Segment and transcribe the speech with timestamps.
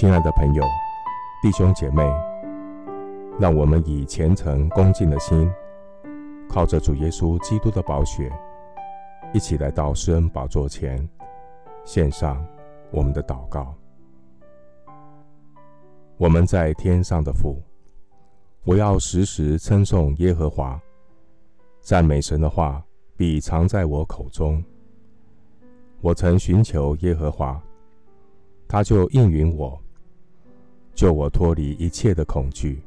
[0.00, 0.64] 亲爱的朋友、
[1.42, 2.02] 弟兄姐妹，
[3.38, 5.52] 让我们以虔诚恭敬的心，
[6.48, 8.32] 靠着主耶稣基督的宝血，
[9.34, 11.06] 一起来到施恩宝座前，
[11.84, 12.42] 献上
[12.90, 13.74] 我们的祷告。
[16.16, 17.62] 我们在天上的父，
[18.64, 20.80] 我要时时称颂耶和华，
[21.82, 22.82] 赞美神的话
[23.18, 24.64] 必常在我口中。
[26.00, 27.62] 我曾寻求耶和华。
[28.66, 29.76] 他就应允我，
[31.00, 32.78] 救我脱离一切的恐惧。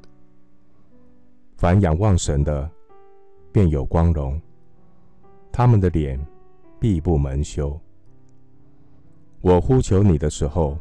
[1.57, 2.69] 凡仰望神的，
[3.51, 4.39] 便有光荣；
[5.51, 6.23] 他们的脸
[6.79, 7.75] 必不蒙羞。
[9.41, 10.77] 我呼求你的时候，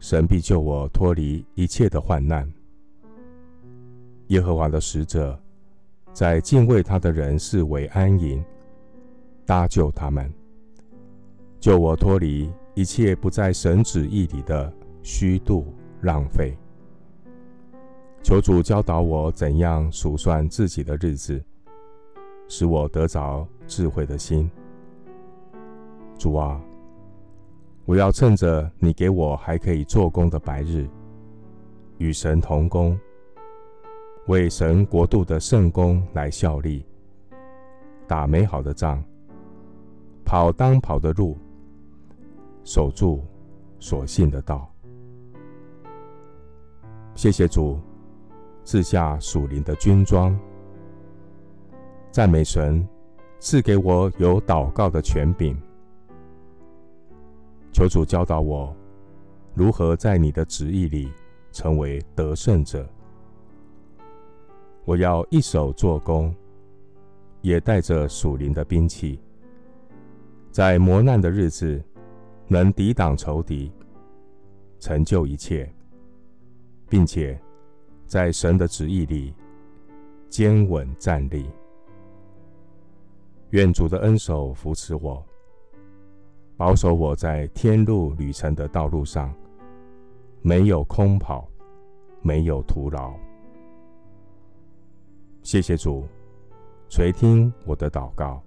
[0.00, 2.46] 神必救我脱离一切的患难。
[4.26, 5.40] 耶和华的使者
[6.12, 8.44] 在敬畏他的人四围安营，
[9.46, 10.30] 搭救他们，
[11.58, 12.52] 救我脱离。
[12.74, 14.70] 一切不在神旨意里的
[15.02, 16.56] 虚度浪费，
[18.22, 21.42] 求主教导我怎样数算自己的日子，
[22.46, 24.48] 使我得着智慧的心。
[26.16, 26.60] 主啊，
[27.84, 30.88] 我要趁着你给我还可以做工的白日，
[31.98, 32.98] 与神同工，
[34.26, 36.84] 为神国度的圣工来效力，
[38.06, 39.02] 打美好的仗，
[40.24, 41.36] 跑当跑的路。
[42.62, 43.24] 守住
[43.80, 44.70] 所信的道。
[47.18, 47.76] 谢谢主
[48.62, 50.38] 赐下属灵的军装，
[52.12, 52.86] 赞美神
[53.40, 55.60] 赐给我有祷告的权柄。
[57.72, 58.72] 求主教导我
[59.52, 61.10] 如何在你的旨意里
[61.50, 62.88] 成为得胜者。
[64.84, 66.32] 我要一手做工，
[67.40, 69.18] 也带着属灵的兵器，
[70.52, 71.82] 在磨难的日子。
[72.46, 73.72] 能抵挡仇敌，
[74.78, 75.70] 成就一切，
[76.88, 77.38] 并且
[78.06, 79.34] 在神的旨意里
[80.28, 81.48] 坚稳站立。
[83.50, 85.24] 愿主的恩手扶持我，
[86.56, 89.34] 保守我在天路旅程的道路上，
[90.42, 91.48] 没有空跑，
[92.20, 93.14] 没有徒劳。
[95.42, 96.06] 谢谢主
[96.90, 98.42] 垂听我的祷告，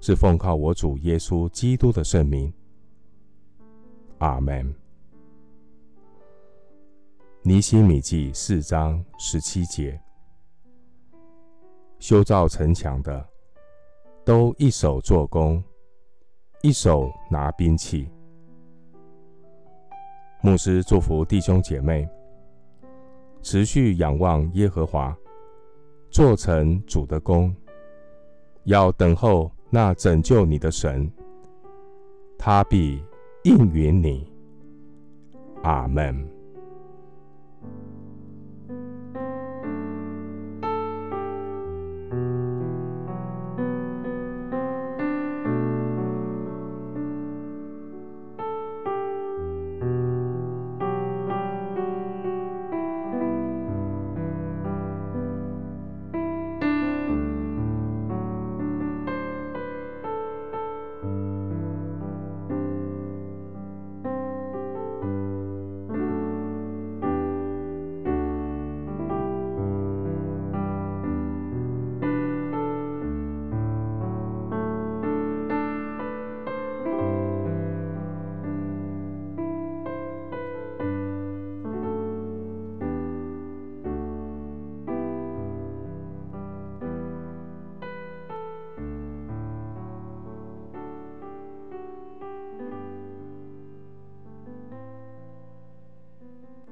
[0.00, 2.52] 是奉靠我主耶稣基督的圣名。
[4.18, 4.83] 阿门。
[7.46, 10.00] 尼希米记四章十七节：
[11.98, 13.22] 修造城墙的，
[14.24, 15.62] 都一手做工，
[16.62, 18.08] 一手拿兵器。
[20.40, 22.08] 牧师祝福弟兄姐妹，
[23.42, 25.14] 持续仰望耶和华，
[26.08, 27.54] 做成主的工，
[28.62, 31.12] 要等候那拯救你的神，
[32.38, 33.04] 他必
[33.42, 34.32] 应允你，
[35.62, 36.26] 阿门。